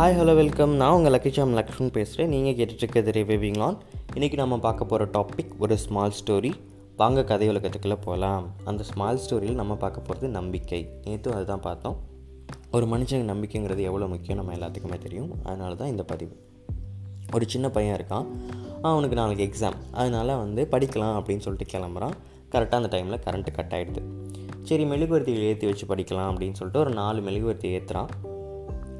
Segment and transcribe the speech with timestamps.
[0.00, 3.76] Hi hello welcome நான் உங்கள் லக்கிச்சாம் லக்ஷ்மன் பேசுகிறேன் நீங்கள் கேட்டுட்ருக்கிறது ரிவைவிங் ஆன்
[4.14, 6.52] இன்றைக்கி நம்ம பார்க்க போகிற டாபிக் ஒரு ஸ்மால் ஸ்டோரி
[6.96, 10.88] வாங்க கதை உலகத்துக்குள்ளே போகலாம் அந்த ஸ்மால் ஸ்டோரியில் நம்ம பார்க்க போகிறது நம்பிக்கை.
[11.04, 11.96] நேற்றும் அதுதான் பார்த்தோம்.
[12.70, 15.30] ஒரு மனுஷனுக்கு நம்பிக்கைங்கிறது எவ்வளோ முக்கியம் நம்ம எல்லாத்துக்குமே தெரியும்.
[15.44, 16.36] அதனால தான் இந்த பதிவு.
[17.32, 18.26] ஒரு சின்ன பையன் இருக்கான்.
[18.82, 22.12] அவனுக்கு நாளைக்கு எக்ஸாம் அதனால் வந்து படிக்கலாம் அப்படின்னு சொல்லிட்டு கிளம்புறான்.
[22.50, 24.02] கரெக்டாக அந்த டைமில் கரண்ட்டு கட் ஆகிடுது
[24.62, 28.08] சரி மெழுகுவர்த்திகள் ஏற்றி வச்சு படிக்கலாம் அப்படின்னு சொல்லிட்டு ஒரு நாலு மெழுகுவர்த்தி ஏற்றுறான்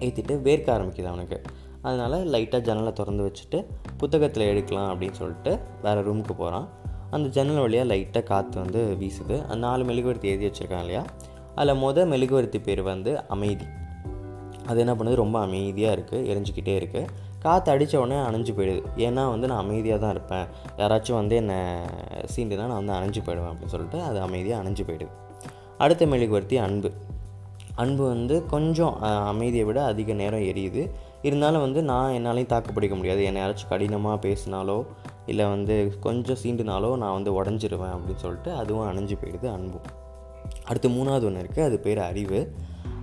[0.00, 1.42] ஏற்றிட்டு வேர்க்க ஆரம்பிக்குது அவனுக்கு.
[1.82, 3.64] அதனால் லைட்டாக ஜன்னலை திறந்து வச்சுட்டு
[3.96, 6.68] புத்தகத்தில் எடுக்கலாம் அப்படின்னு சொல்லிட்டு வேறு ரூமுக்கு போகிறான்
[7.10, 9.36] அந்த ஜன்னல் வழியாக லைட்டாக காற்று வந்து வீசுது.
[9.42, 11.04] அந்த நாலு மெழுகுவர்த்தி ஏற்றி வச்சுருக்கான் இல்லையா?
[11.54, 13.64] அதில் மொதல் மெழுகுவர்த்தி பேர் வந்து அமைதி.
[14.66, 15.14] அது என்ன பண்ணுது?
[15.14, 18.82] ரொம்ப அமைதியாக இருக்குது எரிஞ்சிக்கிட்டே இருக்குது காற்று அடித்த உடனே அணைஞ்சு போயிடுது.
[18.96, 20.46] ஏன்னா வந்து நான் அமைதியாக தான் இருப்பேன்.
[20.76, 21.56] யாராச்சும் வந்து என்னை
[22.36, 25.08] சீண்டுனா நான் வந்து அணைஞ்சு போயிடுவேன் அப்படின்னு சொல்லிட்டு அது அமைதியாக அணைஞ்சு போயிடுது.
[25.78, 26.92] அடுத்த மெழுகுவர்த்தி அன்பு.
[27.76, 30.90] அன்பு வந்து கொஞ்சம் அமைதியை விட அதிக நேரம் எரியுது.
[31.22, 33.24] இருந்தாலும் வந்து நான் என்னாலையும் தாக்கு பிடிக்க முடியாது.
[33.24, 34.86] என்னை யாராச்சும் கடினமாக பேசினாலோ
[35.26, 39.86] இல்லை வந்து கொஞ்சம் சீண்டுனாலோ நான் வந்து உடஞ்சிருவேன் அப்படின்னு சொல்லிட்டு அதுவும் அணைஞ்சு போயிடுது அன்பும்.
[40.64, 42.52] அடுத்து மூணாவது ஒன்று இருக்குது அது பேர் அறிவு.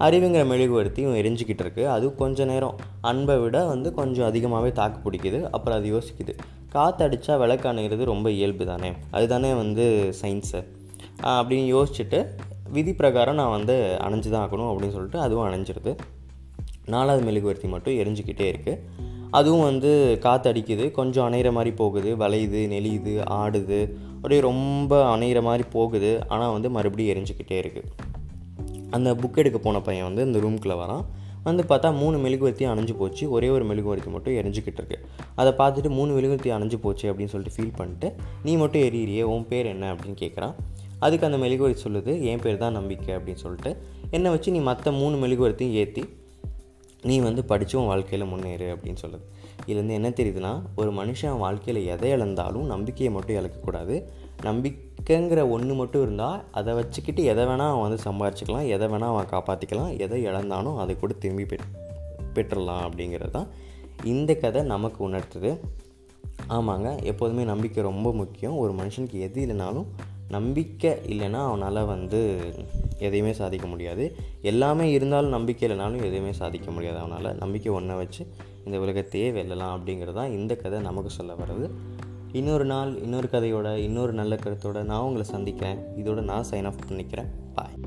[0.00, 5.50] அறிவுங்கிற மெழுகுவர்த்தியும் எரிஞ்சிக்கிட்டு இருக்குது அதுவும் கொஞ்ச நேரம் அன்பை விட வந்து கொஞ்சம் அதிகமாகவே தாக்கு பிடிக்குது.
[5.50, 6.38] அப்புறம் அது யோசிக்குது.
[6.68, 8.92] காற்று அடித்தா விளக்கு அணைகிறது ரொம்ப இயல்பு தானே?
[9.10, 10.64] அதுதானே வந்து சயின்ஸு.
[11.22, 12.26] அப்படின்னு யோசிச்சுட்டு
[12.72, 15.96] விதி பிரகாரம் நான் வந்து அணைஞ்சு தான் ஆகணும் அப்படின்னு சொல்லிட்டு அதுவும் அணைஞ்சிருது.
[16.86, 18.78] நாலாவது மெழுகுவர்த்தி மட்டும் எரிஞ்சிக்கிட்டே இருக்குது
[19.30, 22.16] அதுவும் வந்து காற்றடிக்குது கொஞ்சம் அணையிற மாதிரி போகுது.
[22.16, 23.92] வளையுது நெளியுது ஆடுது.
[24.16, 26.28] அப்படியே ரொம்ப அணையிற மாதிரி போகுது.
[26.28, 27.90] ஆனால் வந்து மறுபடியும் எரிஞ்சிக்கிட்டே இருக்குது
[28.90, 31.04] அந்த புக் எடுக்க போன பையன் வந்து இந்த ரூம்குள்ளே வரான்.
[31.42, 33.30] வந்து பார்த்தா மூணு மெழுகுவர்த்தி அணைஞ்சு போச்சு.
[33.30, 34.98] ஒரே ஒரு மெழுகுவர்த்தி மட்டும் எரிஞ்சிக்கிட்டு இருக்கு.
[35.34, 39.66] அதை பார்த்துட்டு மூணு மெழுகுவர்த்தி அணைஞ்சு போச்சு அப்படின்னு சொல்லிட்டு ஃபீல் பண்ணிட்டு நீ மட்டும் எரியிறியே உன் பேர்
[39.66, 39.94] என்ன?
[39.94, 40.54] அப்படின்னு கேட்குறான்
[41.00, 43.70] அதுக்கு அந்த மெழுகுவரி சொல்லுது என் பேர் தான் நம்பிக்கை அப்படின்னு சொல்லிட்டு.
[44.16, 46.02] என்னை வச்சு நீ மற்ற மூணு மெழுகுவரத்தையும் ஏற்றி
[47.08, 49.24] நீ வந்து படித்து உன் வாழ்க்கையில் முன்னேறு அப்படின்னு சொல்லுது.
[49.66, 53.94] இதுலேருந்து என்ன தெரியுதுன்னா ஒரு மனுஷன் வாழ்க்கையில் எதை இழந்தாலும் நம்பிக்கையை மட்டும் இழக்கக்கூடாது.
[54.48, 59.92] நம்பிக்கைங்கிற ஒன்று மட்டும் இருந்தால் அதை வச்சுக்கிட்டு எதை வேணால் அவன் வந்து சம்பாரிச்சிக்கலாம் எதை வேணால் அவன் காப்பாற்றிக்கலாம்
[60.04, 61.66] எதை இழந்தானோ அதை கூட திரும்பி பெற்
[62.34, 63.48] பெற்றுடலாம் அப்படிங்கிறது தான்
[64.12, 65.50] இந்த கதை நமக்கு உணர்த்துது.
[66.56, 68.56] ஆமாங்க எப்போதுமே நம்பிக்கை ரொம்ப முக்கியம்.
[68.56, 69.88] ஒரு மனுஷனுக்கு எது இல்லைனாலும்
[70.30, 72.40] நம்பிக்கை இல்லைன்னா அவனால் வந்து
[72.98, 74.16] எதையுமே சாதிக்க முடியாது.
[74.42, 76.98] எல்லாமே இருந்தாலும் நம்பிக்கை இல்லைனாலும் எதையுமே சாதிக்க முடியாது.
[76.98, 78.26] அவனால் நம்பிக்கை ஒன்றை வச்சு
[78.64, 81.70] இந்த உலகத்தையே வெல்லலாம் அப்படிங்கிறது தான் இந்த கதை நமக்கு சொல்ல வர்றது.
[82.32, 85.78] இன்னொரு நாள் இன்னொரு கதையோட இன்னொரு நல்ல கருத்தோட நான் உங்களை சந்திக்கிறேன்.
[85.96, 87.30] இதோட நான் சைன் ஆஃப் பண்ணிக்கிறேன்.
[87.54, 87.78] பாய்